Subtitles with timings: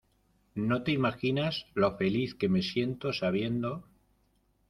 [0.69, 3.87] no te imaginas lo feliz que me siento sabiendo